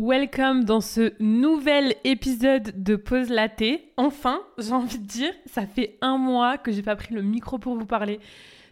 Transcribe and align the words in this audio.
Welcome 0.00 0.62
dans 0.62 0.80
ce 0.80 1.12
nouvel 1.20 1.96
épisode 2.04 2.84
de 2.84 2.94
Pause 2.94 3.30
Laté. 3.30 3.92
Enfin, 3.96 4.42
j'ai 4.56 4.70
envie 4.70 5.00
de 5.00 5.04
dire, 5.04 5.32
ça 5.46 5.66
fait 5.66 5.98
un 6.02 6.18
mois 6.18 6.56
que 6.56 6.70
j'ai 6.70 6.82
pas 6.82 6.94
pris 6.94 7.12
le 7.16 7.20
micro 7.20 7.58
pour 7.58 7.76
vous 7.76 7.84
parler. 7.84 8.20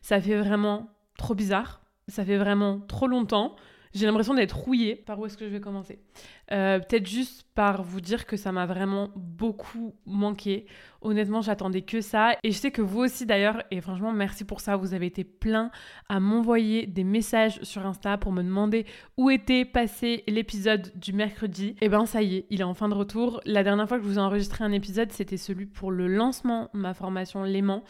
Ça 0.02 0.20
fait 0.20 0.36
vraiment 0.36 0.88
trop 1.18 1.34
bizarre. 1.34 1.80
Ça 2.06 2.24
fait 2.24 2.36
vraiment 2.36 2.78
trop 2.78 3.08
longtemps. 3.08 3.56
J'ai 3.92 4.06
l'impression 4.06 4.34
d'être 4.34 4.56
rouillée. 4.56 4.94
Par 4.94 5.18
où 5.18 5.26
est-ce 5.26 5.36
que 5.36 5.46
je 5.46 5.50
vais 5.50 5.60
commencer? 5.60 5.98
Euh, 6.52 6.78
Peut-être 6.78 7.08
juste 7.08 7.44
par 7.56 7.82
vous 7.82 8.00
dire 8.00 8.26
que 8.26 8.36
ça 8.36 8.52
m'a 8.52 8.66
vraiment 8.66 9.10
beaucoup 9.16 9.96
manqué. 10.06 10.66
Honnêtement, 11.02 11.40
j'attendais 11.40 11.82
que 11.82 12.00
ça. 12.00 12.32
Et 12.42 12.50
je 12.50 12.56
sais 12.56 12.70
que 12.70 12.82
vous 12.82 13.00
aussi 13.00 13.26
d'ailleurs, 13.26 13.62
et 13.70 13.80
franchement, 13.80 14.12
merci 14.12 14.44
pour 14.44 14.60
ça. 14.60 14.76
Vous 14.76 14.94
avez 14.94 15.06
été 15.06 15.24
plein 15.24 15.70
à 16.08 16.20
m'envoyer 16.20 16.86
des 16.86 17.04
messages 17.04 17.60
sur 17.62 17.86
Insta 17.86 18.18
pour 18.18 18.32
me 18.32 18.42
demander 18.42 18.86
où 19.16 19.30
était 19.30 19.64
passé 19.64 20.24
l'épisode 20.26 20.92
du 20.96 21.12
mercredi. 21.12 21.68
Et 21.68 21.86
eh 21.86 21.88
ben 21.88 22.06
ça 22.06 22.22
y 22.22 22.36
est, 22.36 22.46
il 22.50 22.60
est 22.60 22.64
en 22.64 22.74
fin 22.74 22.88
de 22.88 22.94
retour. 22.94 23.40
La 23.44 23.62
dernière 23.62 23.88
fois 23.88 23.98
que 23.98 24.04
je 24.04 24.08
vous 24.08 24.18
ai 24.18 24.22
enregistré 24.22 24.64
un 24.64 24.72
épisode, 24.72 25.12
c'était 25.12 25.36
celui 25.36 25.66
pour 25.66 25.90
le 25.90 26.08
lancement 26.08 26.68
de 26.74 26.78
ma 26.78 26.94
formation 26.94 27.42
Léman, 27.42 27.82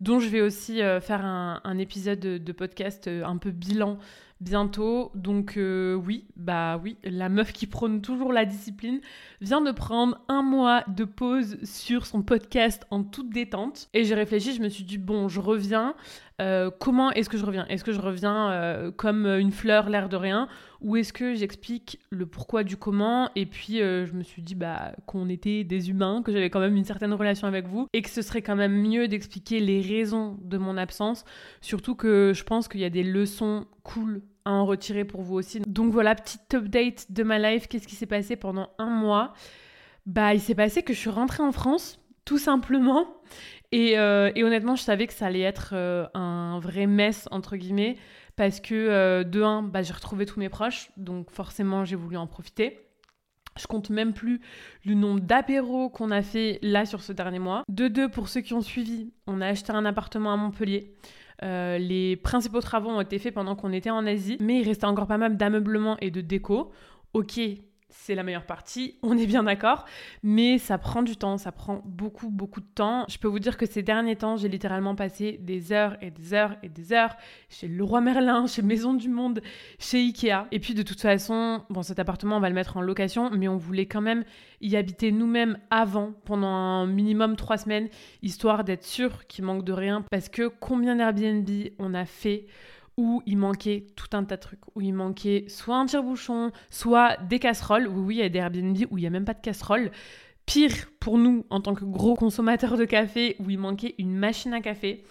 dont 0.00 0.18
je 0.18 0.28
vais 0.28 0.40
aussi 0.40 0.82
euh, 0.82 1.00
faire 1.00 1.24
un, 1.24 1.78
épisode 1.78 2.20
de, 2.20 2.52
podcast 2.52 3.08
euh, 3.08 3.24
un 3.24 3.36
peu 3.36 3.50
bilan 3.50 3.98
bientôt. 4.40 5.10
Donc 5.14 5.56
euh, 5.56 5.94
oui, 5.94 6.26
bah 6.36 6.78
oui, 6.82 6.96
la 7.02 7.28
meuf 7.28 7.52
qui 7.52 7.66
prône 7.66 8.00
toujours 8.00 8.32
la 8.32 8.44
discipline 8.44 9.00
vient 9.40 9.60
de 9.60 9.72
prendre 9.72 10.20
un 10.28 10.42
mois 10.42 10.84
de 10.88 11.04
pause 11.04 11.56
sur 11.64 12.06
son 12.06 12.22
podcast 12.22 12.53
en 12.90 13.02
toute 13.02 13.30
détente. 13.30 13.88
Et 13.94 14.04
j'ai 14.04 14.14
réfléchi, 14.14 14.54
je 14.54 14.62
me 14.62 14.68
suis 14.68 14.84
dit, 14.84 14.98
bon, 14.98 15.28
je 15.28 15.40
reviens. 15.40 15.94
Euh, 16.40 16.70
comment 16.80 17.12
est-ce 17.12 17.28
que 17.28 17.38
je 17.38 17.44
reviens? 17.44 17.64
Est-ce 17.68 17.84
que 17.84 17.92
je 17.92 18.00
reviens 18.00 18.50
euh, 18.50 18.90
comme 18.90 19.26
une 19.26 19.52
fleur, 19.52 19.88
l'air 19.88 20.08
de 20.08 20.16
rien? 20.16 20.48
Ou 20.80 20.96
est-ce 20.96 21.12
que 21.12 21.34
j'explique 21.34 22.00
le 22.10 22.26
pourquoi 22.26 22.64
du 22.64 22.76
comment? 22.76 23.30
Et 23.36 23.46
puis 23.46 23.78
je 23.78 24.12
me 24.12 24.22
suis 24.22 24.42
dit 24.42 24.54
bah, 24.54 24.92
qu'on 25.06 25.28
était 25.28 25.64
des 25.64 25.90
humains, 25.90 26.22
que 26.22 26.32
j'avais 26.32 26.50
quand 26.50 26.60
même 26.60 26.76
une 26.76 26.84
certaine 26.84 27.12
relation 27.12 27.46
avec 27.46 27.68
vous, 27.68 27.86
et 27.92 28.02
que 28.02 28.10
ce 28.10 28.20
serait 28.20 28.42
quand 28.42 28.56
même 28.56 28.82
mieux 28.82 29.08
d'expliquer 29.08 29.60
les 29.60 29.80
raisons 29.80 30.36
de 30.42 30.58
mon 30.58 30.76
absence. 30.76 31.24
Surtout 31.60 31.94
que 31.94 32.32
je 32.34 32.42
pense 32.42 32.68
qu'il 32.68 32.80
y 32.80 32.84
a 32.84 32.90
des 32.90 33.04
leçons 33.04 33.66
cool 33.82 34.20
à 34.44 34.50
en 34.50 34.66
retirer 34.66 35.04
pour 35.04 35.22
vous 35.22 35.36
aussi. 35.36 35.60
Donc 35.60 35.92
voilà, 35.92 36.14
petite 36.14 36.52
update 36.52 37.06
de 37.10 37.22
ma 37.22 37.38
life. 37.38 37.68
Qu'est-ce 37.68 37.88
qui 37.88 37.94
s'est 37.94 38.06
passé 38.06 38.36
pendant 38.36 38.68
un 38.78 38.90
mois? 38.90 39.32
Bah, 40.04 40.34
il 40.34 40.40
s'est 40.40 40.54
passé 40.54 40.82
que 40.82 40.92
je 40.92 40.98
suis 40.98 41.10
rentrée 41.10 41.42
en 41.42 41.52
France, 41.52 41.98
tout 42.24 42.38
simplement. 42.38 43.06
Et, 43.72 43.98
euh, 43.98 44.30
honnêtement, 44.36 44.76
je 44.76 44.82
savais 44.82 45.06
que 45.06 45.12
ça 45.12 45.26
allait 45.26 45.40
être 45.40 45.70
euh, 45.72 46.06
un 46.14 46.60
vrai 46.60 46.86
mess, 46.86 47.26
entre 47.30 47.56
guillemets, 47.56 47.96
parce 48.36 48.60
que 48.60 48.74
euh, 48.74 49.24
de 49.24 49.42
un, 49.42 49.62
bah, 49.62 49.82
j'ai 49.82 49.92
retrouvé 49.92 50.26
tous 50.26 50.38
mes 50.38 50.48
proches, 50.48 50.90
donc 50.96 51.30
forcément, 51.30 51.84
j'ai 51.84 51.96
voulu 51.96 52.16
en 52.16 52.26
profiter. 52.26 52.78
Je 53.58 53.66
compte 53.66 53.90
même 53.90 54.12
plus 54.12 54.40
le 54.84 54.94
nombre 54.94 55.20
d'apéros 55.20 55.88
qu'on 55.88 56.10
a 56.10 56.22
fait 56.22 56.58
là 56.62 56.86
sur 56.86 57.02
ce 57.02 57.12
dernier 57.12 57.38
mois. 57.38 57.62
De 57.68 57.88
deux, 57.88 58.08
pour 58.08 58.28
ceux 58.28 58.40
qui 58.40 58.54
ont 58.54 58.62
suivi, 58.62 59.12
on 59.26 59.40
a 59.40 59.46
acheté 59.46 59.72
un 59.72 59.84
appartement 59.84 60.32
à 60.32 60.36
Montpellier. 60.36 60.94
Les 61.42 62.16
principaux 62.16 62.60
travaux 62.60 62.90
ont 62.90 63.00
été 63.00 63.18
faits 63.18 63.34
pendant 63.34 63.54
qu'on 63.54 63.72
était 63.72 63.90
en 63.90 64.06
Asie, 64.06 64.38
mais 64.40 64.60
il 64.60 64.66
restait 64.66 64.86
encore 64.86 65.06
pas 65.06 65.18
mal 65.18 65.36
d'ameublement 65.36 65.96
et 66.00 66.10
de 66.10 66.20
déco. 66.20 66.72
Ok, 67.12 67.38
c'est 67.96 68.14
la 68.14 68.22
meilleure 68.22 68.44
partie, 68.44 68.96
on 69.02 69.16
est 69.16 69.26
bien 69.26 69.44
d'accord, 69.44 69.84
mais 70.22 70.58
ça 70.58 70.78
prend 70.78 71.02
du 71.02 71.16
temps, 71.16 71.38
ça 71.38 71.52
prend 71.52 71.80
beaucoup, 71.84 72.28
beaucoup 72.28 72.60
de 72.60 72.66
temps. 72.74 73.06
Je 73.08 73.18
peux 73.18 73.28
vous 73.28 73.38
dire 73.38 73.56
que 73.56 73.66
ces 73.66 73.82
derniers 73.82 74.16
temps, 74.16 74.36
j'ai 74.36 74.48
littéralement 74.48 74.94
passé 74.94 75.38
des 75.40 75.72
heures 75.72 75.96
et 76.02 76.10
des 76.10 76.34
heures 76.34 76.56
et 76.62 76.68
des 76.68 76.92
heures 76.92 77.16
chez 77.48 77.68
Leroy 77.68 78.00
Merlin, 78.00 78.46
chez 78.46 78.62
Maison 78.62 78.94
du 78.94 79.08
Monde, 79.08 79.40
chez 79.78 79.98
Ikea. 79.98 80.46
Et 80.50 80.60
puis 80.60 80.74
de 80.74 80.82
toute 80.82 81.00
façon, 81.00 81.62
bon, 81.70 81.82
cet 81.82 81.98
appartement, 81.98 82.36
on 82.36 82.40
va 82.40 82.48
le 82.48 82.54
mettre 82.54 82.76
en 82.76 82.82
location, 82.82 83.30
mais 83.30 83.48
on 83.48 83.56
voulait 83.56 83.86
quand 83.86 84.02
même 84.02 84.24
y 84.60 84.76
habiter 84.76 85.12
nous-mêmes 85.12 85.58
avant, 85.70 86.12
pendant 86.24 86.48
un 86.48 86.86
minimum 86.86 87.36
trois 87.36 87.58
semaines, 87.58 87.88
histoire 88.22 88.64
d'être 88.64 88.84
sûr 88.84 89.26
qu'il 89.26 89.44
manque 89.44 89.64
de 89.64 89.72
rien, 89.72 90.04
parce 90.10 90.28
que 90.28 90.48
combien 90.48 90.96
d'Airbnb 90.96 91.48
on 91.78 91.94
a 91.94 92.04
fait 92.04 92.46
où 92.96 93.22
il 93.26 93.36
manquait 93.36 93.86
tout 93.96 94.16
un 94.16 94.24
tas 94.24 94.36
de 94.36 94.40
trucs, 94.40 94.60
où 94.74 94.80
il 94.80 94.92
manquait 94.92 95.44
soit 95.48 95.76
un 95.76 95.86
tire-bouchon, 95.86 96.52
soit 96.70 97.16
des 97.28 97.38
casseroles. 97.38 97.88
Oui, 97.88 98.02
oui, 98.04 98.14
il 98.16 98.18
y 98.18 98.22
a 98.22 98.28
des 98.28 98.38
Airbnb 98.38 98.76
où 98.90 98.98
il 98.98 99.02
n'y 99.02 99.06
a 99.06 99.10
même 99.10 99.24
pas 99.24 99.34
de 99.34 99.40
casserole. 99.40 99.90
Pire 100.46 100.74
pour 101.00 101.18
nous, 101.18 101.46
en 101.50 101.60
tant 101.60 101.74
que 101.74 101.84
gros 101.84 102.14
consommateurs 102.14 102.76
de 102.76 102.84
café, 102.84 103.36
où 103.40 103.50
il 103.50 103.58
manquait 103.58 103.94
une 103.98 104.14
machine 104.14 104.52
à 104.52 104.60
café. 104.60 105.02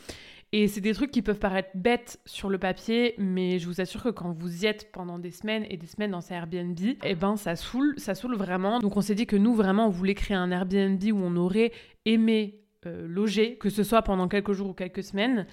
Et 0.56 0.68
c'est 0.68 0.82
des 0.82 0.94
trucs 0.94 1.10
qui 1.10 1.24
peuvent 1.24 1.40
paraître 1.40 1.72
bêtes 1.74 2.20
sur 2.28 2.48
le 2.48 2.60
papier, 2.60 3.16
mais 3.18 3.58
je 3.58 3.66
vous 3.66 3.82
assure 3.82 4.04
que 4.04 4.10
quand 4.10 4.32
vous 4.32 4.64
y 4.64 4.68
êtes 4.68 4.92
pendant 4.92 5.18
des 5.18 5.32
semaines 5.32 5.66
et 5.68 5.78
des 5.78 5.88
semaines 5.88 6.12
dans 6.12 6.22
ces 6.22 6.36
Airbnb, 6.36 6.78
eh 7.04 7.16
ben 7.16 7.36
ça 7.38 7.56
saoule, 7.56 7.96
ça 7.98 8.14
saoule 8.14 8.36
vraiment. 8.36 8.78
Donc 8.78 8.96
on 8.96 9.02
s'est 9.02 9.16
dit 9.16 9.26
que 9.26 9.36
nous 9.36 9.56
vraiment 9.56 9.88
on 9.88 9.90
voulait 9.90 10.14
créer 10.14 10.38
un 10.38 10.52
Airbnb 10.52 11.02
où 11.12 11.18
on 11.18 11.36
aurait 11.38 11.72
aimé 12.06 12.60
euh, 12.86 13.08
loger, 13.08 13.56
que 13.56 13.72
ce 13.72 13.82
soit 13.82 14.04
pendant 14.04 14.28
quelques 14.28 14.54
jours 14.54 14.70
ou 14.70 14.74
quelques 14.74 15.04
semaines 15.04 15.48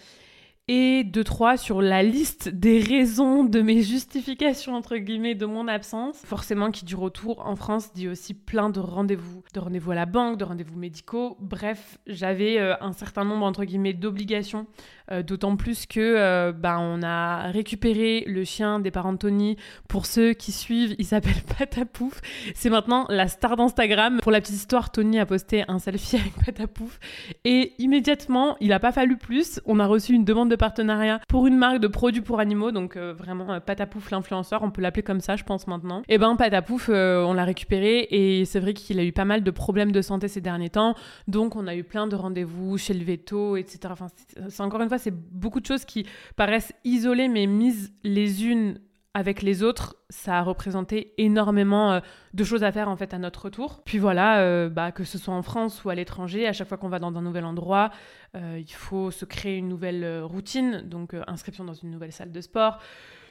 et 0.72 1.02
deux, 1.02 1.24
trois 1.24 1.56
sur 1.56 1.82
la 1.82 2.04
liste 2.04 2.48
des 2.48 2.78
raisons 2.78 3.42
de 3.42 3.60
mes 3.60 3.82
justifications, 3.82 4.76
entre 4.76 4.98
guillemets, 4.98 5.34
de 5.34 5.44
mon 5.44 5.66
absence. 5.66 6.22
Forcément, 6.24 6.70
qui 6.70 6.84
du 6.84 6.94
retour 6.94 7.44
en 7.44 7.56
France 7.56 7.92
dit 7.92 8.06
aussi 8.06 8.34
plein 8.34 8.70
de 8.70 8.78
rendez-vous, 8.78 9.42
de 9.52 9.58
rendez-vous 9.58 9.90
à 9.90 9.96
la 9.96 10.06
banque, 10.06 10.38
de 10.38 10.44
rendez-vous 10.44 10.78
médicaux. 10.78 11.36
Bref, 11.40 11.98
j'avais 12.06 12.60
euh, 12.60 12.76
un 12.80 12.92
certain 12.92 13.24
nombre, 13.24 13.46
entre 13.46 13.64
guillemets, 13.64 13.94
d'obligations 13.94 14.68
euh, 15.12 15.22
d'autant 15.24 15.56
plus 15.56 15.86
que 15.86 15.98
euh, 15.98 16.52
bah, 16.52 16.78
on 16.78 17.02
a 17.02 17.50
récupéré 17.50 18.22
le 18.28 18.44
chien 18.44 18.78
des 18.78 18.92
parents 18.92 19.12
de 19.12 19.18
Tony. 19.18 19.56
Pour 19.88 20.06
ceux 20.06 20.34
qui 20.34 20.52
suivent, 20.52 20.94
il 20.98 21.04
s'appelle 21.04 21.42
Patapouf. 21.58 22.20
C'est 22.54 22.70
maintenant 22.70 23.06
la 23.08 23.26
star 23.26 23.56
d'Instagram. 23.56 24.20
Pour 24.22 24.30
la 24.30 24.40
petite 24.40 24.54
histoire, 24.54 24.92
Tony 24.92 25.18
a 25.18 25.26
posté 25.26 25.64
un 25.66 25.80
selfie 25.80 26.16
avec 26.20 26.34
Patapouf. 26.44 27.00
Et 27.44 27.72
immédiatement, 27.78 28.56
il 28.60 28.68
n'a 28.68 28.78
pas 28.78 28.92
fallu 28.92 29.16
plus. 29.16 29.60
On 29.66 29.80
a 29.80 29.86
reçu 29.86 30.12
une 30.12 30.24
demande 30.24 30.50
de 30.50 30.56
partenariat 30.60 31.20
pour 31.28 31.46
une 31.46 31.56
marque 31.56 31.78
de 31.78 31.88
produits 31.88 32.20
pour 32.20 32.38
animaux. 32.38 32.70
Donc 32.70 32.96
euh, 32.96 33.12
vraiment, 33.12 33.60
Patapouf 33.60 34.10
l'influenceur, 34.10 34.62
on 34.62 34.70
peut 34.70 34.82
l'appeler 34.82 35.02
comme 35.02 35.20
ça, 35.20 35.34
je 35.34 35.42
pense 35.44 35.66
maintenant. 35.66 36.02
Et 36.08 36.18
ben 36.18 36.36
Patapouf, 36.36 36.88
on 36.88 37.32
l'a 37.32 37.44
récupéré. 37.44 38.06
Et 38.10 38.44
c'est 38.44 38.60
vrai 38.60 38.74
qu'il 38.74 39.00
a 39.00 39.04
eu 39.04 39.12
pas 39.12 39.24
mal 39.24 39.42
de 39.42 39.50
problèmes 39.50 39.90
de 39.90 40.02
santé 40.02 40.28
ces 40.28 40.40
derniers 40.40 40.70
temps. 40.70 40.94
Donc 41.26 41.56
on 41.56 41.66
a 41.66 41.74
eu 41.74 41.82
plein 41.82 42.06
de 42.06 42.14
rendez-vous 42.14 42.78
chez 42.78 42.94
le 42.94 43.04
veto, 43.04 43.56
etc. 43.56 43.80
Enfin, 43.90 44.06
c'est 44.48 44.62
encore 44.62 44.80
une 44.82 44.88
fois, 44.88 44.98
c'est 44.98 45.14
beaucoup 45.14 45.60
de 45.60 45.66
choses 45.66 45.84
qui 45.84 46.06
paraissent 46.36 46.72
isolées, 46.84 47.28
mais 47.28 47.46
mises 47.46 47.92
les 48.04 48.44
unes 48.44 48.78
avec 49.12 49.42
les 49.42 49.62
autres, 49.64 49.96
ça 50.08 50.38
a 50.38 50.42
représenté 50.42 51.14
énormément 51.18 51.92
euh, 51.92 52.00
de 52.32 52.44
choses 52.44 52.62
à 52.62 52.70
faire 52.70 52.88
en 52.88 52.96
fait 52.96 53.12
à 53.12 53.18
notre 53.18 53.46
retour. 53.46 53.82
Puis 53.84 53.98
voilà, 53.98 54.40
euh, 54.40 54.68
bah, 54.68 54.92
que 54.92 55.02
ce 55.02 55.18
soit 55.18 55.34
en 55.34 55.42
France 55.42 55.84
ou 55.84 55.90
à 55.90 55.94
l'étranger, 55.96 56.46
à 56.46 56.52
chaque 56.52 56.68
fois 56.68 56.78
qu'on 56.78 56.88
va 56.88 57.00
dans 57.00 57.16
un 57.16 57.22
nouvel 57.22 57.44
endroit, 57.44 57.90
euh, 58.36 58.58
il 58.60 58.72
faut 58.72 59.10
se 59.10 59.24
créer 59.24 59.56
une 59.56 59.68
nouvelle 59.68 60.22
routine, 60.22 60.82
donc 60.84 61.14
inscription 61.26 61.64
dans 61.64 61.74
une 61.74 61.90
nouvelle 61.90 62.12
salle 62.12 62.30
de 62.30 62.40
sport. 62.40 62.78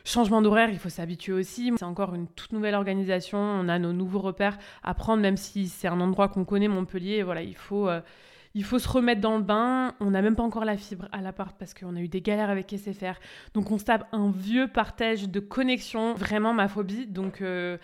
Changement 0.03 0.41
d'horaire, 0.41 0.69
il 0.69 0.79
faut 0.79 0.89
s'habituer 0.89 1.33
aussi. 1.33 1.71
C'est 1.77 1.85
encore 1.85 2.13
une 2.13 2.27
toute 2.27 2.51
nouvelle 2.51 2.75
organisation. 2.75 3.37
On 3.37 3.69
a 3.69 3.79
nos 3.79 3.93
nouveaux 3.93 4.19
repères 4.19 4.57
à 4.83 4.93
prendre, 4.93 5.21
même 5.21 5.37
si 5.37 5.67
c'est 5.67 5.87
un 5.87 6.01
endroit 6.01 6.29
qu'on 6.29 6.45
connaît, 6.45 6.67
Montpellier. 6.67 7.21
Voilà, 7.21 7.41
il 7.41 7.55
faut 7.55 7.89
il 8.53 8.63
faut 8.63 8.79
se 8.79 8.87
remettre 8.87 9.21
dans 9.21 9.37
le 9.37 9.43
bain. 9.43 9.93
On 9.99 10.11
n'a 10.11 10.21
même 10.21 10.35
pas 10.35 10.43
encore 10.43 10.65
la 10.65 10.77
fibre 10.77 11.07
à 11.11 11.21
l'appart 11.21 11.55
parce 11.57 11.73
qu'on 11.73 11.95
a 11.95 11.99
eu 11.99 12.07
des 12.07 12.21
galères 12.21 12.49
avec 12.49 12.73
SFR. 12.75 13.19
Donc 13.53 13.71
on 13.71 13.77
se 13.77 13.85
tape 13.85 14.07
un 14.11 14.31
vieux 14.31 14.67
partage 14.67 15.29
de 15.29 15.39
connexion. 15.39 16.13
Vraiment 16.13 16.53
ma 16.53 16.67
phobie. 16.67 17.05
Donc 17.05 17.41
euh, 17.41 17.77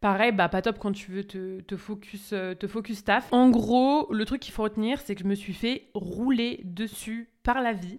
pareil, 0.00 0.32
bah 0.32 0.48
pas 0.48 0.62
top 0.62 0.78
quand 0.78 0.92
tu 0.92 1.10
veux 1.10 1.24
te, 1.24 1.76
focus, 1.76 2.30
euh, 2.32 2.54
te 2.54 2.66
focus 2.66 2.98
staff. 2.98 3.28
En 3.32 3.50
gros, 3.50 4.12
le 4.12 4.24
truc 4.24 4.40
qu'il 4.40 4.54
faut 4.54 4.62
retenir, 4.62 5.00
c'est 5.00 5.14
que 5.14 5.22
je 5.22 5.28
me 5.28 5.34
suis 5.34 5.54
fait 5.54 5.88
rouler 5.94 6.60
dessus 6.64 7.28
par 7.42 7.60
la 7.60 7.72
vie 7.72 7.98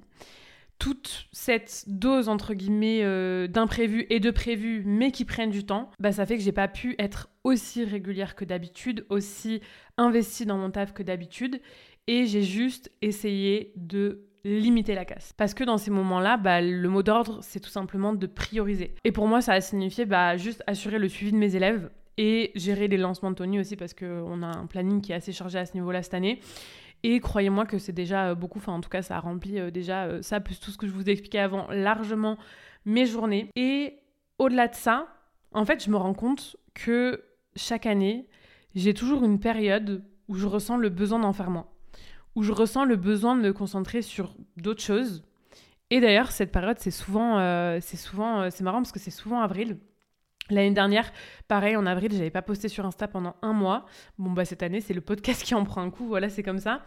toute 0.79 1.27
cette 1.31 1.85
dose 1.87 2.27
entre 2.27 2.53
guillemets 2.53 3.03
euh, 3.03 3.47
d'imprévu 3.47 4.05
et 4.09 4.19
de 4.19 4.31
prévu 4.31 4.83
mais 4.85 5.11
qui 5.11 5.23
prennent 5.23 5.49
du 5.49 5.65
temps, 5.65 5.89
bah 5.99 6.11
ça 6.11 6.25
fait 6.25 6.35
que 6.35 6.43
j'ai 6.43 6.51
pas 6.51 6.67
pu 6.67 6.95
être 6.99 7.29
aussi 7.45 7.85
régulière 7.85 8.35
que 8.35 8.43
d'habitude, 8.43 9.05
aussi 9.09 9.61
investie 9.97 10.45
dans 10.45 10.57
mon 10.57 10.71
taf 10.71 10.93
que 10.93 11.01
d'habitude 11.01 11.61
et 12.07 12.25
j'ai 12.25 12.43
juste 12.43 12.91
essayé 13.01 13.73
de 13.75 14.27
limiter 14.43 14.93
la 14.93 15.05
casse. 15.05 15.33
Parce 15.33 15.53
que 15.53 15.63
dans 15.63 15.77
ces 15.77 15.91
moments-là, 15.91 16.37
bah, 16.37 16.61
le 16.61 16.89
mot 16.89 17.03
d'ordre, 17.03 17.39
c'est 17.41 17.59
tout 17.59 17.69
simplement 17.69 18.13
de 18.13 18.27
prioriser. 18.27 18.93
Et 19.03 19.11
pour 19.11 19.27
moi, 19.27 19.41
ça 19.41 19.53
a 19.53 19.61
signifié 19.61 20.05
bah, 20.05 20.35
juste 20.37 20.63
assurer 20.67 20.99
le 20.99 21.07
suivi 21.07 21.31
de 21.31 21.37
mes 21.37 21.55
élèves 21.55 21.89
et 22.17 22.51
gérer 22.55 22.87
les 22.87 22.97
lancements 22.97 23.31
de 23.31 23.35
Tony 23.35 23.59
aussi 23.59 23.75
parce 23.75 23.93
qu'on 23.93 24.43
a 24.43 24.47
un 24.47 24.65
planning 24.67 25.01
qui 25.01 25.11
est 25.11 25.15
assez 25.15 25.31
chargé 25.31 25.57
à 25.59 25.65
ce 25.65 25.73
niveau-là 25.73 26.03
cette 26.03 26.13
année. 26.13 26.39
Et 27.03 27.19
croyez-moi 27.19 27.65
que 27.65 27.79
c'est 27.79 27.93
déjà 27.93 28.29
euh, 28.29 28.35
beaucoup, 28.35 28.59
enfin 28.59 28.71
en 28.71 28.81
tout 28.81 28.89
cas 28.89 29.01
ça 29.01 29.17
a 29.17 29.19
rempli 29.19 29.59
euh, 29.59 29.71
déjà 29.71 30.05
euh, 30.05 30.21
ça, 30.21 30.39
plus 30.39 30.59
tout 30.59 30.71
ce 30.71 30.77
que 30.77 30.87
je 30.87 30.93
vous 30.93 31.09
ai 31.09 31.11
expliqué 31.11 31.39
avant, 31.39 31.67
largement 31.69 32.37
mes 32.85 33.05
journées. 33.05 33.49
Et 33.55 33.99
au-delà 34.37 34.67
de 34.69 34.75
ça, 34.75 35.07
en 35.53 35.65
fait 35.65 35.83
je 35.83 35.89
me 35.89 35.97
rends 35.97 36.13
compte 36.13 36.55
que 36.73 37.23
chaque 37.55 37.85
année, 37.85 38.27
j'ai 38.73 38.93
toujours 38.93 39.25
une 39.25 39.39
période 39.39 40.03
où 40.29 40.35
je 40.35 40.47
ressens 40.47 40.77
le 40.77 40.89
besoin 40.89 41.19
d'en 41.19 41.33
faire 41.33 41.49
moins 41.49 41.67
où 42.35 42.43
je 42.43 42.51
ressens 42.51 42.85
le 42.85 42.95
besoin 42.95 43.35
de 43.35 43.41
me 43.41 43.53
concentrer 43.53 44.01
sur 44.01 44.35
d'autres 44.57 44.81
choses. 44.81 45.23
Et 45.89 45.99
d'ailleurs, 45.99 46.31
cette 46.31 46.51
période, 46.51 46.77
c'est 46.79 46.91
souvent, 46.91 47.37
euh, 47.39 47.79
c'est 47.81 47.97
souvent, 47.97 48.41
euh, 48.41 48.49
c'est 48.51 48.63
marrant 48.63 48.79
parce 48.79 48.91
que 48.91 48.99
c'est 48.99 49.11
souvent 49.11 49.41
avril. 49.41 49.77
L'année 50.49 50.71
dernière, 50.71 51.11
pareil, 51.47 51.75
en 51.75 51.85
avril, 51.85 52.11
j'avais 52.11 52.31
pas 52.31 52.41
posté 52.41 52.67
sur 52.67 52.85
Insta 52.85 53.07
pendant 53.07 53.35
un 53.41 53.53
mois. 53.53 53.85
Bon, 54.17 54.31
bah 54.31 54.43
cette 54.43 54.63
année, 54.63 54.81
c'est 54.81 54.93
le 54.93 55.01
podcast 55.01 55.43
qui 55.43 55.55
en 55.55 55.63
prend 55.63 55.81
un 55.81 55.89
coup, 55.89 56.05
voilà, 56.07 56.29
c'est 56.29 56.43
comme 56.43 56.59
ça. 56.59 56.83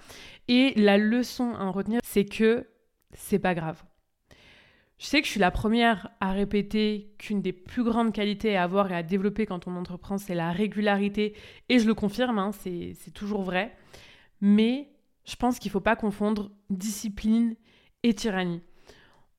Et 0.48 0.75
la 0.76 0.98
leçon 0.98 1.54
à 1.54 1.64
en 1.64 1.72
retenir, 1.72 2.00
c'est 2.04 2.25
que 2.25 2.66
c'est 3.12 3.38
pas 3.38 3.54
grave. 3.54 3.82
Je 4.99 5.06
sais 5.06 5.20
que 5.20 5.26
je 5.26 5.32
suis 5.32 5.40
la 5.40 5.50
première 5.50 6.10
à 6.20 6.32
répéter 6.32 7.14
qu'une 7.19 7.42
des 7.42 7.52
plus 7.52 7.84
grandes 7.84 8.12
qualités 8.12 8.56
à 8.56 8.62
avoir 8.62 8.90
et 8.90 8.96
à 8.96 9.02
développer 9.02 9.44
quand 9.44 9.66
on 9.66 9.76
entreprend, 9.76 10.16
c'est 10.16 10.34
la 10.34 10.52
régularité. 10.52 11.34
Et 11.69 11.78
je 11.78 11.87
le 11.87 11.94
confirme, 11.94 12.38
hein, 12.38 12.50
c'est 12.52 13.12
toujours 13.12 13.42
vrai. 13.42 13.76
Mais 14.40 14.88
je 15.26 15.37
pense 15.37 15.58
qu'il 15.58 15.69
ne 15.70 15.73
faut 15.73 15.81
pas 15.81 15.96
confondre 15.96 16.50
discipline 16.70 17.56
et 18.02 18.14
tyrannie. 18.14 18.62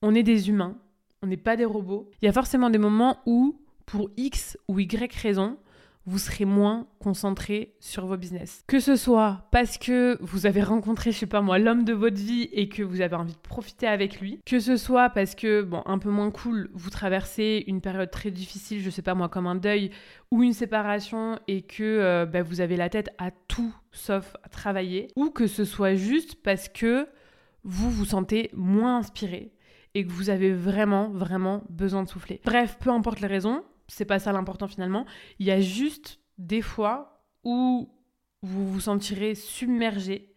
On 0.02 0.14
est 0.14 0.24
des 0.24 0.50
humains, 0.50 0.78
on 1.22 1.28
n'est 1.28 1.38
pas 1.38 1.56
des 1.56 1.66
robots. 1.66 2.10
Il 2.22 2.26
y 2.26 2.30
a 2.30 2.34
forcément 2.34 2.70
des 2.70 2.78
moments 2.78 3.18
où, 3.26 3.60
pour 3.86 4.10
X 4.18 4.58
ou 4.68 4.80
Y 4.80 5.14
raison, 5.16 5.58
vous 6.08 6.20
serez 6.20 6.46
moins 6.46 6.88
concentré 7.00 7.76
sur 7.80 8.08
vos 8.08 8.16
business. 8.16 8.64
Que 8.66 8.80
ce 8.80 8.96
soit 8.96 9.48
parce 9.52 9.78
que 9.78 10.18
vous 10.22 10.46
avez 10.46 10.64
rencontré, 10.64 11.12
je 11.12 11.20
sais 11.20 11.26
pas 11.28 11.42
moi, 11.42 11.60
l'homme 11.60 11.84
de 11.84 11.94
votre 11.94 12.16
vie 12.16 12.50
et 12.54 12.70
que 12.70 12.82
vous 12.82 13.02
avez 13.02 13.16
envie 13.16 13.34
de 13.34 13.40
profiter 13.40 13.88
avec 13.88 14.22
lui, 14.22 14.40
que 14.46 14.60
ce 14.60 14.78
soit 14.78 15.10
parce 15.10 15.36
que, 15.36 15.62
bon, 15.62 15.84
un 15.86 16.00
peu 16.00 16.10
moins 16.10 16.32
cool, 16.32 16.70
vous 16.74 16.90
traversez 16.90 17.66
une 17.68 17.82
période 17.82 18.10
très 18.10 18.32
difficile, 18.32 18.82
je 18.82 18.90
sais 18.90 19.02
pas 19.02 19.16
moi, 19.16 19.28
comme 19.28 19.48
un 19.48 19.56
deuil 19.56 19.92
ou 20.32 20.44
une 20.44 20.54
séparation 20.54 21.40
et 21.50 21.62
que 21.62 21.84
euh, 21.84 22.26
bah, 22.26 22.42
vous 22.42 22.62
avez 22.62 22.78
la 22.78 22.88
tête 22.90 23.10
à 23.18 23.32
tout 23.32 23.76
sauf 23.92 24.38
à 24.44 24.50
travailler, 24.50 25.10
ou 25.18 25.30
que 25.30 25.48
ce 25.48 25.66
soit 25.66 25.96
juste 25.96 26.42
parce 26.42 26.70
que 26.70 27.08
vous 27.64 27.92
vous 27.92 28.06
sentez 28.06 28.50
moins 28.54 29.00
inspiré 29.00 29.52
et 29.94 30.06
que 30.06 30.12
vous 30.12 30.30
avez 30.30 30.54
vraiment, 30.54 31.10
vraiment 31.10 31.64
besoin 31.70 32.04
de 32.04 32.08
souffler. 32.08 32.40
Bref, 32.46 32.78
peu 32.80 32.92
importe 32.92 33.20
les 33.20 33.28
raisons, 33.28 33.64
c'est 33.88 34.06
pas 34.06 34.20
ça 34.20 34.32
l'important 34.32 34.68
finalement. 34.68 35.06
Il 35.40 35.46
y 35.46 35.52
a 35.52 35.62
juste 35.62 36.20
des 36.38 36.62
fois 36.62 37.24
où 37.44 37.90
vous 38.42 38.72
vous 38.72 38.80
sentirez 38.82 39.36
submergé 39.36 40.34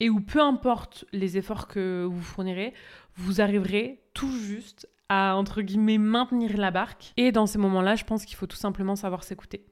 et 0.00 0.10
où 0.10 0.20
peu 0.20 0.40
importe 0.40 1.04
les 1.12 1.38
efforts 1.38 1.68
que 1.68 2.04
vous 2.04 2.22
fournirez, 2.22 2.74
vous 3.14 3.40
arriverez 3.40 4.02
tout 4.14 4.30
juste 4.38 4.88
à, 5.08 5.36
entre 5.36 5.62
guillemets, 5.62 5.98
maintenir 5.98 6.56
la 6.56 6.70
barque. 6.70 7.12
Et 7.16 7.32
dans 7.32 7.46
ces 7.46 7.58
moments-là, 7.58 7.94
je 7.94 8.04
pense 8.04 8.24
qu'il 8.24 8.36
faut 8.36 8.46
tout 8.46 8.56
simplement 8.56 8.96
savoir 8.96 9.22
s'écouter. 9.24 9.64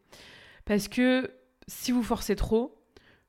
Parce 0.64 0.88
que 0.88 1.30
si 1.66 1.92
vous 1.92 2.02
forcez 2.02 2.36
trop, 2.36 2.80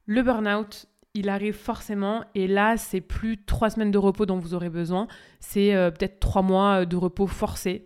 le 0.05 0.21
burn-out, 0.21 0.87
il 1.13 1.29
arrive 1.29 1.55
forcément. 1.55 2.23
Et 2.35 2.47
là, 2.47 2.77
c'est 2.77 3.01
plus 3.01 3.43
trois 3.43 3.69
semaines 3.69 3.91
de 3.91 3.97
repos 3.97 4.25
dont 4.25 4.37
vous 4.37 4.53
aurez 4.53 4.69
besoin, 4.69 5.07
c'est 5.39 5.73
euh, 5.73 5.89
peut-être 5.91 6.19
trois 6.19 6.41
mois 6.41 6.85
de 6.85 6.95
repos 6.95 7.27
forcé 7.27 7.85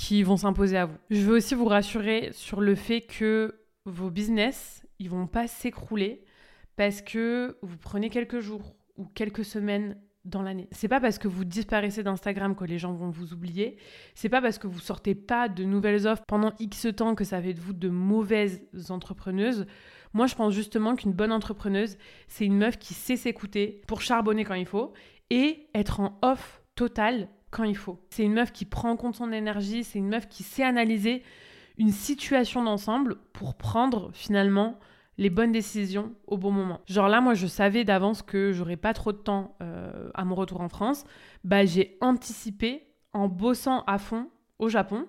qui 0.00 0.22
vont 0.22 0.38
s'imposer 0.38 0.78
à 0.78 0.86
vous. 0.86 0.96
Je 1.10 1.20
veux 1.20 1.36
aussi 1.36 1.54
vous 1.54 1.66
rassurer 1.66 2.30
sur 2.32 2.62
le 2.62 2.74
fait 2.74 3.02
que 3.02 3.60
vos 3.84 4.08
business, 4.08 4.86
ils 4.98 5.10
vont 5.10 5.26
pas 5.26 5.46
s'écrouler 5.46 6.24
parce 6.76 7.02
que 7.02 7.58
vous 7.60 7.76
prenez 7.76 8.08
quelques 8.08 8.40
jours 8.40 8.74
ou 8.96 9.04
quelques 9.04 9.44
semaines 9.44 9.98
dans 10.24 10.40
l'année. 10.40 10.68
C'est 10.72 10.88
pas 10.88 11.00
parce 11.00 11.18
que 11.18 11.28
vous 11.28 11.44
disparaissez 11.44 12.02
d'Instagram 12.02 12.56
que 12.56 12.64
les 12.64 12.78
gens 12.78 12.94
vont 12.94 13.10
vous 13.10 13.34
oublier. 13.34 13.76
C'est 14.14 14.30
pas 14.30 14.40
parce 14.40 14.56
que 14.56 14.66
vous 14.66 14.80
sortez 14.80 15.14
pas 15.14 15.50
de 15.50 15.64
nouvelles 15.64 16.06
offres 16.06 16.24
pendant 16.26 16.54
X 16.58 16.86
temps 16.96 17.14
que 17.14 17.24
ça 17.24 17.42
fait 17.42 17.52
de 17.52 17.60
vous 17.60 17.74
de 17.74 17.90
mauvaises 17.90 18.62
entrepreneuses. 18.88 19.66
Moi, 20.14 20.26
je 20.26 20.34
pense 20.34 20.54
justement 20.54 20.96
qu'une 20.96 21.12
bonne 21.12 21.30
entrepreneuse, 21.30 21.98
c'est 22.26 22.46
une 22.46 22.56
meuf 22.56 22.78
qui 22.78 22.94
sait 22.94 23.16
s'écouter 23.16 23.82
pour 23.86 24.00
charbonner 24.00 24.44
quand 24.44 24.54
il 24.54 24.66
faut 24.66 24.94
et 25.28 25.68
être 25.74 26.00
en 26.00 26.18
off 26.22 26.62
total 26.74 27.28
quand 27.50 27.64
il 27.64 27.76
faut. 27.76 27.98
C'est 28.10 28.24
une 28.24 28.34
meuf 28.34 28.52
qui 28.52 28.64
prend 28.64 28.90
en 28.90 28.96
compte 28.96 29.16
son 29.16 29.32
énergie, 29.32 29.84
c'est 29.84 29.98
une 29.98 30.08
meuf 30.08 30.28
qui 30.28 30.42
sait 30.42 30.64
analyser 30.64 31.22
une 31.78 31.90
situation 31.90 32.62
d'ensemble 32.62 33.16
pour 33.32 33.54
prendre 33.54 34.10
finalement 34.12 34.78
les 35.18 35.30
bonnes 35.30 35.52
décisions 35.52 36.14
au 36.26 36.38
bon 36.38 36.50
moment. 36.50 36.80
Genre 36.86 37.08
là, 37.08 37.20
moi, 37.20 37.34
je 37.34 37.46
savais 37.46 37.84
d'avance 37.84 38.22
que 38.22 38.52
j'aurais 38.52 38.76
pas 38.76 38.94
trop 38.94 39.12
de 39.12 39.18
temps 39.18 39.56
euh, 39.62 40.10
à 40.14 40.24
mon 40.24 40.34
retour 40.34 40.60
en 40.60 40.68
France. 40.68 41.04
Bah, 41.44 41.64
j'ai 41.64 41.98
anticipé 42.00 42.86
en 43.12 43.28
bossant 43.28 43.84
à 43.86 43.98
fond 43.98 44.28
au 44.58 44.68
Japon. 44.68 45.06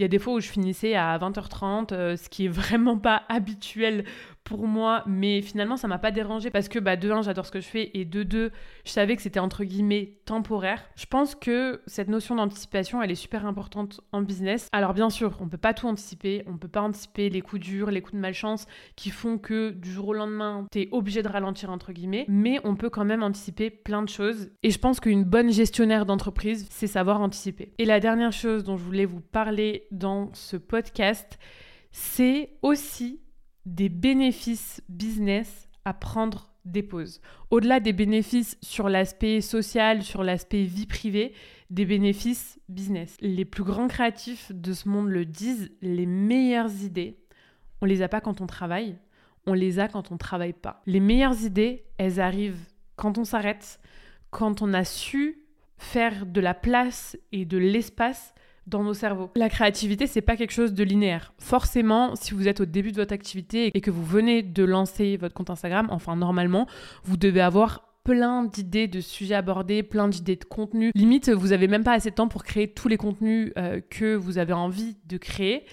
Il 0.00 0.02
y 0.02 0.06
a 0.06 0.08
des 0.08 0.18
fois 0.18 0.32
où 0.32 0.40
je 0.40 0.48
finissais 0.48 0.94
à 0.94 1.18
20h30, 1.18 1.92
euh, 1.92 2.16
ce 2.16 2.30
qui 2.30 2.46
est 2.46 2.48
vraiment 2.48 2.96
pas 2.96 3.24
habituel 3.28 4.06
pour 4.44 4.66
moi, 4.66 5.04
mais 5.06 5.42
finalement 5.42 5.76
ça 5.76 5.88
m'a 5.88 5.98
pas 5.98 6.10
dérangé 6.10 6.50
parce 6.50 6.68
que 6.68 6.78
bah, 6.78 6.96
de 6.96 7.10
un 7.10 7.22
j'adore 7.22 7.46
ce 7.46 7.52
que 7.52 7.60
je 7.60 7.68
fais 7.68 7.90
et 7.94 8.04
de 8.04 8.22
deux 8.22 8.50
je 8.84 8.90
savais 8.90 9.14
que 9.14 9.22
c'était 9.22 9.38
entre 9.38 9.64
guillemets 9.64 10.14
temporaire. 10.24 10.82
Je 10.96 11.06
pense 11.06 11.34
que 11.34 11.82
cette 11.86 12.08
notion 12.08 12.34
d'anticipation 12.34 13.02
elle 13.02 13.10
est 13.10 13.16
super 13.16 13.46
importante 13.46 14.00
en 14.12 14.22
business. 14.22 14.68
Alors 14.72 14.94
bien 14.94 15.10
sûr 15.10 15.36
on 15.40 15.48
peut 15.48 15.58
pas 15.58 15.74
tout 15.74 15.86
anticiper, 15.86 16.42
on 16.46 16.56
peut 16.56 16.68
pas 16.68 16.80
anticiper 16.80 17.28
les 17.28 17.42
coups 17.42 17.62
durs, 17.62 17.90
les 17.90 18.00
coups 18.00 18.14
de 18.14 18.20
malchance 18.20 18.66
qui 18.96 19.10
font 19.10 19.38
que 19.38 19.70
du 19.70 19.92
jour 19.92 20.08
au 20.08 20.14
lendemain 20.14 20.66
tu 20.72 20.80
es 20.80 20.88
obligé 20.90 21.22
de 21.22 21.28
ralentir 21.28 21.70
entre 21.70 21.92
guillemets, 21.92 22.24
mais 22.28 22.58
on 22.64 22.74
peut 22.74 22.90
quand 22.90 23.04
même 23.04 23.22
anticiper 23.22 23.70
plein 23.70 24.02
de 24.02 24.08
choses 24.08 24.50
et 24.62 24.70
je 24.70 24.78
pense 24.78 25.00
qu'une 25.00 25.24
bonne 25.24 25.52
gestionnaire 25.52 26.06
d'entreprise 26.06 26.66
c'est 26.70 26.86
savoir 26.86 27.20
anticiper. 27.20 27.72
Et 27.78 27.84
la 27.84 28.00
dernière 28.00 28.32
chose 28.32 28.64
dont 28.64 28.76
je 28.76 28.82
voulais 28.82 29.04
vous 29.04 29.20
parler 29.20 29.86
dans 29.90 30.32
ce 30.34 30.56
podcast 30.56 31.38
c'est 31.92 32.50
aussi 32.62 33.20
des 33.66 33.88
bénéfices 33.88 34.82
business 34.88 35.68
à 35.84 35.94
prendre 35.94 36.50
des 36.64 36.82
pauses. 36.82 37.20
Au-delà 37.50 37.80
des 37.80 37.92
bénéfices 37.92 38.58
sur 38.62 38.88
l'aspect 38.88 39.40
social, 39.40 40.02
sur 40.02 40.22
l'aspect 40.22 40.62
vie 40.62 40.86
privée, 40.86 41.32
des 41.70 41.84
bénéfices 41.84 42.60
business. 42.68 43.16
Les 43.20 43.44
plus 43.44 43.64
grands 43.64 43.88
créatifs 43.88 44.52
de 44.52 44.72
ce 44.72 44.88
monde 44.88 45.08
le 45.08 45.24
disent, 45.24 45.70
les 45.80 46.06
meilleures 46.06 46.82
idées, 46.82 47.18
on 47.80 47.86
les 47.86 48.02
a 48.02 48.08
pas 48.08 48.20
quand 48.20 48.40
on 48.40 48.46
travaille, 48.46 48.96
on 49.46 49.54
les 49.54 49.78
a 49.78 49.88
quand 49.88 50.12
on 50.12 50.18
travaille 50.18 50.52
pas. 50.52 50.82
Les 50.86 51.00
meilleures 51.00 51.42
idées, 51.42 51.84
elles 51.96 52.20
arrivent 52.20 52.66
quand 52.96 53.16
on 53.16 53.24
s'arrête, 53.24 53.80
quand 54.30 54.62
on 54.62 54.74
a 54.74 54.84
su 54.84 55.38
faire 55.78 56.26
de 56.26 56.40
la 56.40 56.52
place 56.52 57.16
et 57.32 57.46
de 57.46 57.56
l'espace 57.56 58.34
dans 58.66 58.82
nos 58.82 58.94
cerveaux. 58.94 59.30
La 59.36 59.48
créativité, 59.48 60.06
c'est 60.06 60.20
pas 60.20 60.36
quelque 60.36 60.52
chose 60.52 60.72
de 60.72 60.84
linéaire. 60.84 61.32
Forcément, 61.38 62.14
si 62.16 62.34
vous 62.34 62.48
êtes 62.48 62.60
au 62.60 62.66
début 62.66 62.92
de 62.92 62.96
votre 62.96 63.12
activité 63.12 63.70
et 63.74 63.80
que 63.80 63.90
vous 63.90 64.04
venez 64.04 64.42
de 64.42 64.64
lancer 64.64 65.16
votre 65.16 65.34
compte 65.34 65.50
Instagram, 65.50 65.88
enfin 65.90 66.16
normalement, 66.16 66.66
vous 67.04 67.16
devez 67.16 67.40
avoir 67.40 67.90
plein 68.04 68.44
d'idées 68.44 68.88
de 68.88 69.00
sujets 69.00 69.34
abordés, 69.34 69.82
plein 69.82 70.08
d'idées 70.08 70.36
de 70.36 70.44
contenu. 70.44 70.90
Limite, 70.94 71.28
vous 71.30 71.52
avez 71.52 71.68
même 71.68 71.84
pas 71.84 71.92
assez 71.92 72.10
de 72.10 72.14
temps 72.14 72.28
pour 72.28 72.44
créer 72.44 72.72
tous 72.72 72.88
les 72.88 72.96
contenus 72.96 73.52
euh, 73.56 73.80
que 73.90 74.14
vous 74.14 74.38
avez 74.38 74.52
envie 74.52 74.96
de 75.06 75.16
créer. 75.16 75.64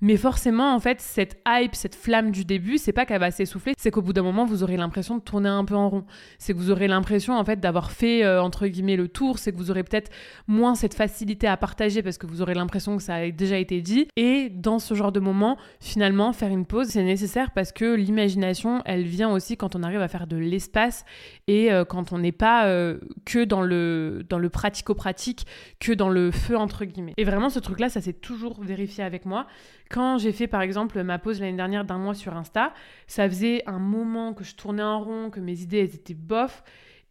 Mais 0.00 0.16
forcément, 0.16 0.74
en 0.74 0.80
fait, 0.80 1.00
cette 1.00 1.40
hype, 1.46 1.74
cette 1.74 1.94
flamme 1.94 2.30
du 2.30 2.44
début, 2.44 2.78
c'est 2.78 2.92
pas 2.92 3.04
qu'elle 3.04 3.20
va 3.20 3.30
s'essouffler, 3.30 3.74
c'est 3.78 3.90
qu'au 3.90 4.02
bout 4.02 4.12
d'un 4.12 4.22
moment, 4.22 4.44
vous 4.44 4.62
aurez 4.62 4.76
l'impression 4.76 5.16
de 5.16 5.22
tourner 5.22 5.48
un 5.48 5.64
peu 5.64 5.74
en 5.74 5.88
rond. 5.88 6.04
C'est 6.38 6.52
que 6.52 6.58
vous 6.58 6.70
aurez 6.70 6.88
l'impression, 6.88 7.36
en 7.36 7.44
fait, 7.44 7.60
d'avoir 7.60 7.90
fait, 7.90 8.24
euh, 8.24 8.42
entre 8.42 8.66
guillemets, 8.66 8.96
le 8.96 9.08
tour. 9.08 9.38
C'est 9.38 9.52
que 9.52 9.56
vous 9.56 9.70
aurez 9.70 9.84
peut-être 9.84 10.10
moins 10.46 10.74
cette 10.74 10.94
facilité 10.94 11.46
à 11.46 11.56
partager 11.56 12.02
parce 12.02 12.18
que 12.18 12.26
vous 12.26 12.42
aurez 12.42 12.54
l'impression 12.54 12.96
que 12.96 13.02
ça 13.02 13.16
a 13.16 13.30
déjà 13.30 13.58
été 13.58 13.80
dit. 13.80 14.08
Et 14.16 14.48
dans 14.48 14.78
ce 14.78 14.94
genre 14.94 15.12
de 15.12 15.20
moment, 15.20 15.56
finalement, 15.80 16.32
faire 16.32 16.50
une 16.50 16.66
pause, 16.66 16.88
c'est 16.88 17.02
nécessaire 17.02 17.50
parce 17.50 17.72
que 17.72 17.94
l'imagination, 17.94 18.82
elle 18.86 19.04
vient 19.04 19.30
aussi 19.30 19.56
quand 19.56 19.76
on 19.76 19.82
arrive 19.82 20.00
à 20.00 20.08
faire 20.08 20.26
de 20.26 20.36
l'espace 20.36 21.04
et 21.46 21.72
euh, 21.72 21.84
quand 21.84 22.12
on 22.12 22.18
n'est 22.18 22.32
pas 22.32 22.66
euh, 22.66 22.98
que 23.24 23.44
dans 23.44 23.62
le, 23.62 24.24
dans 24.28 24.38
le 24.38 24.48
pratico-pratique, 24.48 25.46
que 25.78 25.92
dans 25.92 26.08
le 26.08 26.30
feu, 26.30 26.56
entre 26.56 26.84
guillemets. 26.84 27.14
Et 27.16 27.24
vraiment, 27.24 27.50
ce 27.50 27.58
truc-là, 27.58 27.88
ça 27.88 28.00
s'est 28.00 28.12
toujours 28.12 28.62
vérifié 28.62 29.04
avec 29.04 29.26
moi. 29.26 29.46
Quand 29.90 30.18
j'ai 30.18 30.32
fait 30.32 30.46
par 30.46 30.62
exemple 30.62 31.02
ma 31.02 31.18
pause 31.18 31.40
l'année 31.40 31.56
dernière 31.56 31.84
d'un 31.84 31.98
mois 31.98 32.14
sur 32.14 32.36
Insta, 32.36 32.72
ça 33.08 33.28
faisait 33.28 33.64
un 33.66 33.80
moment 33.80 34.32
que 34.34 34.44
je 34.44 34.54
tournais 34.54 34.84
en 34.84 35.02
rond, 35.02 35.30
que 35.30 35.40
mes 35.40 35.60
idées 35.62 35.82
étaient 35.82 36.14
bof. 36.14 36.62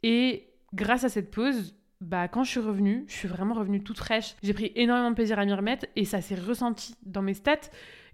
Et 0.01 0.47
grâce 0.73 1.03
à 1.03 1.09
cette 1.09 1.29
pause, 1.29 1.75
bah, 1.99 2.29
quand 2.29 2.45
je 2.45 2.51
suis 2.51 2.59
revenue, 2.61 3.03
je 3.09 3.13
suis 3.13 3.27
vraiment 3.27 3.53
revenue 3.53 3.83
toute 3.83 3.97
fraîche. 3.97 4.35
J'ai 4.41 4.53
pris 4.53 4.71
énormément 4.75 5.09
de 5.09 5.15
plaisir 5.15 5.37
à 5.37 5.45
m'y 5.45 5.53
remettre 5.53 5.87
et 5.97 6.05
ça 6.05 6.21
s'est 6.21 6.35
ressenti 6.35 6.95
dans 7.03 7.21
mes 7.21 7.33
stats. 7.33 7.69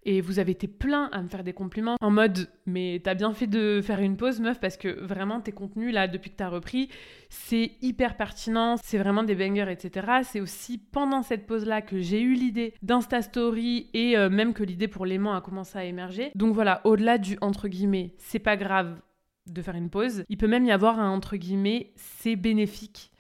Et 0.06 0.22
vous 0.22 0.38
avez 0.38 0.52
été 0.52 0.68
plein 0.68 1.10
à 1.12 1.22
me 1.22 1.28
faire 1.28 1.44
des 1.44 1.54
compliments 1.54 1.98
en 2.00 2.12
mode 2.12 2.48
mais 2.68 3.02
t'as 3.04 3.16
bien 3.16 3.34
fait 3.34 3.48
de 3.48 3.82
faire 3.84 4.00
une 4.00 4.18
pause 4.18 4.40
meuf 4.40 4.60
parce 4.60 4.78
que 4.78 5.04
vraiment 5.04 5.42
tes 5.42 5.52
contenus 5.52 5.94
là 5.94 6.08
depuis 6.08 6.30
que 6.30 6.36
t'as 6.36 6.50
repris 6.50 6.90
c'est 7.30 7.72
hyper 7.82 8.16
pertinent, 8.16 8.76
c'est 8.84 8.98
vraiment 8.98 9.24
des 9.24 9.36
bangers 9.36 9.72
etc. 9.72 10.08
C'est 10.24 10.42
aussi 10.42 10.78
pendant 10.78 11.24
cette 11.24 11.48
pause 11.48 11.66
là 11.66 11.82
que 11.82 12.00
j'ai 12.00 12.22
eu 12.22 12.34
l'idée 12.34 12.74
d'Insta 12.84 13.22
Story 13.24 13.90
et 13.94 14.16
euh, 14.16 14.30
même 14.30 14.54
que 14.54 14.64
l'idée 14.64 14.88
pour 14.88 15.06
l'aimant 15.06 15.34
a 15.34 15.42
commencé 15.42 15.78
à 15.78 15.86
émerger. 15.86 16.32
Donc 16.36 16.54
voilà, 16.54 16.82
au-delà 16.84 17.18
du 17.18 17.38
entre 17.42 17.68
guillemets 17.68 18.14
c'est 18.18 18.40
pas 18.40 18.58
grave 18.58 19.02
de 19.48 19.62
faire 19.62 19.76
une 19.76 19.90
pause, 19.90 20.24
il 20.30 20.38
peut 20.38 20.48
même 20.48 20.66
y 20.66 20.72
avoir 20.72 21.00
un 21.00 21.10
entre 21.10 21.36
guillemets 21.36 21.94
c'est 21.96 22.36
bénéfique 22.36 23.12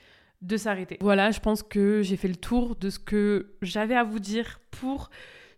de 0.42 0.58
s'arrêter. 0.58 0.98
Voilà, 1.02 1.32
je 1.32 1.40
pense 1.40 1.64
que 1.64 2.02
j'ai 2.04 2.18
fait 2.18 2.28
le 2.28 2.36
tour 2.36 2.76
de 2.76 2.90
ce 2.90 3.00
que 3.00 3.56
j'avais 3.62 3.96
à 3.96 4.04
vous 4.04 4.20
dire 4.20 4.60
pour 4.72 5.10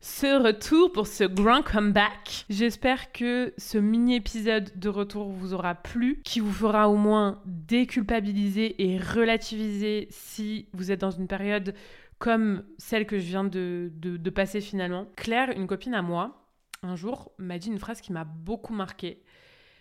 ce 0.07 0.41
retour, 0.41 0.93
pour 0.93 1.05
ce 1.05 1.25
grand 1.25 1.61
comeback. 1.61 2.45
J'espère 2.49 3.11
que 3.11 3.53
ce 3.57 3.77
mini-épisode 3.77 4.71
de 4.79 4.87
retour 4.87 5.29
vous 5.29 5.53
aura 5.53 5.75
plu, 5.75 6.21
qui 6.23 6.39
vous 6.39 6.53
fera 6.53 6.87
au 6.87 6.95
moins 6.95 7.41
déculpabiliser 7.45 8.81
et 8.81 8.97
relativiser 8.97 10.07
si 10.09 10.69
vous 10.71 10.91
êtes 10.91 11.01
dans 11.01 11.11
une 11.11 11.27
période 11.27 11.75
comme 12.19 12.63
celle 12.77 13.05
que 13.05 13.19
je 13.19 13.25
viens 13.25 13.43
de, 13.43 14.29
passer 14.33 14.61
finalement. 14.61 15.07
Claire, 15.17 15.51
une 15.51 15.67
copine 15.67 15.93
à 15.93 16.01
moi, 16.01 16.47
un 16.83 16.95
jour, 16.95 17.33
m'a 17.37 17.59
dit 17.59 17.67
une 17.67 17.77
phrase 17.77 17.99
qui 17.99 18.13
m'a 18.13 18.23
beaucoup 18.23 18.73
marquée. 18.73 19.21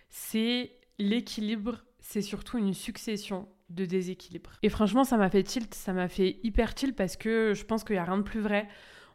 C'est 0.09 0.71
l'équilibre, 0.99 1.85
c'est 1.99 2.21
surtout 2.21 2.57
une 2.57 2.73
succession 2.73 3.47
de 3.69 3.85
déséquilibres. 3.85 4.51
Et 4.61 4.69
franchement, 4.69 5.05
ça 5.05 5.15
m'a 5.15 5.29
fait 5.29 5.43
tilt, 5.43 5.73
ça 5.73 5.93
m'a 5.93 6.09
fait 6.09 6.41
hyper 6.43 6.75
tilt 6.75 6.97
parce 6.97 7.15
que 7.15 7.53
je 7.55 7.63
pense 7.63 7.85
qu'il 7.85 7.95
n'y 7.95 8.01
a 8.01 8.03
rien 8.03 8.17
de 8.17 8.23
plus 8.23 8.41
vrai. 8.41 8.67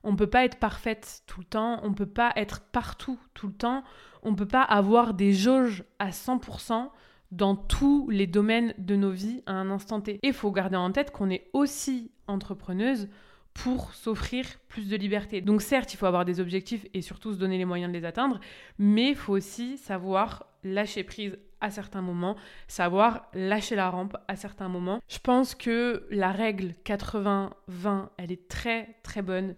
On 0.04 0.12
ne 0.12 0.16
peut 0.16 0.26
pas 0.26 0.44
être 0.44 0.58
parfaite 0.58 1.22
tout 1.26 1.40
le 1.40 1.46
temps, 1.46 1.80
on 1.82 1.90
ne 1.90 1.94
peut 1.94 2.06
pas 2.06 2.32
être 2.36 2.60
partout 2.60 3.18
tout 3.34 3.46
le 3.46 3.52
temps, 3.54 3.84
on 4.22 4.32
ne 4.32 4.36
peut 4.36 4.46
pas 4.46 4.62
avoir 4.62 5.14
des 5.14 5.32
jauges 5.32 5.84
à 5.98 6.10
100% 6.10 6.88
dans 7.30 7.56
tous 7.56 8.08
les 8.10 8.26
domaines 8.26 8.74
de 8.78 8.94
nos 8.94 9.10
vies 9.10 9.42
à 9.46 9.52
un 9.52 9.70
instant 9.70 10.00
T. 10.00 10.20
Et 10.22 10.28
il 10.28 10.32
faut 10.32 10.52
garder 10.52 10.76
en 10.76 10.92
tête 10.92 11.10
qu'on 11.10 11.30
est 11.30 11.48
aussi 11.52 12.10
entrepreneuse 12.26 13.08
pour 13.54 13.94
s'offrir 13.94 14.46
plus 14.68 14.88
de 14.88 14.96
liberté. 14.96 15.40
Donc 15.40 15.62
certes, 15.62 15.92
il 15.92 15.96
faut 15.96 16.06
avoir 16.06 16.24
des 16.24 16.40
objectifs 16.40 16.86
et 16.94 17.02
surtout 17.02 17.32
se 17.32 17.38
donner 17.38 17.58
les 17.58 17.64
moyens 17.64 17.92
de 17.92 17.98
les 17.98 18.04
atteindre, 18.04 18.40
mais 18.78 19.10
il 19.10 19.16
faut 19.16 19.34
aussi 19.34 19.76
savoir 19.76 20.46
lâcher 20.64 21.04
prise 21.04 21.36
à 21.60 21.70
certains 21.70 22.02
moments, 22.02 22.36
savoir 22.66 23.28
lâcher 23.34 23.76
la 23.76 23.88
rampe 23.88 24.16
à 24.28 24.36
certains 24.36 24.68
moments. 24.68 25.00
Je 25.08 25.18
pense 25.18 25.54
que 25.54 26.06
la 26.10 26.32
règle 26.32 26.74
80-20, 26.84 28.08
elle 28.18 28.32
est 28.32 28.48
très 28.48 28.96
très 29.02 29.22
bonne 29.22 29.54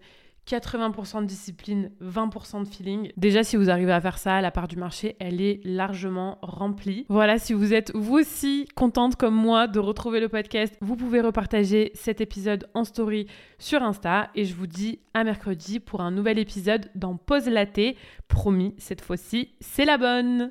80% 0.47 1.21
de 1.21 1.25
discipline, 1.25 1.91
20% 2.01 2.63
de 2.63 2.67
feeling. 2.67 3.11
Déjà, 3.17 3.43
si 3.43 3.55
vous 3.55 3.69
arrivez 3.69 3.91
à 3.91 4.01
faire 4.01 4.17
ça, 4.17 4.41
la 4.41 4.51
part 4.51 4.67
du 4.67 4.77
marché, 4.77 5.15
elle 5.19 5.41
est 5.41 5.59
largement 5.63 6.37
remplie. 6.41 7.05
Voilà, 7.09 7.39
si 7.39 7.53
vous 7.53 7.73
êtes 7.73 7.91
vous 7.95 8.19
aussi 8.19 8.67
contente 8.75 9.15
comme 9.15 9.35
moi 9.35 9.67
de 9.67 9.79
retrouver 9.79 10.19
le 10.19 10.29
podcast, 10.29 10.75
vous 10.81 10.95
pouvez 10.95 11.21
repartager 11.21 11.91
cet 11.95 12.21
épisode 12.21 12.67
en 12.73 12.83
story 12.83 13.27
sur 13.57 13.81
Insta. 13.81 14.29
Et 14.35 14.45
je 14.45 14.53
vous 14.53 14.67
dis 14.67 14.99
à 15.13 15.23
mercredi 15.23 15.79
pour 15.79 16.01
un 16.01 16.11
nouvel 16.11 16.37
épisode 16.37 16.89
dans 16.93 17.17
Pause 17.17 17.47
Laté. 17.47 17.97
Promis, 18.27 18.75
cette 18.77 19.01
fois-ci, 19.01 19.53
c'est 19.59 19.85
la 19.85 19.97
bonne. 19.97 20.43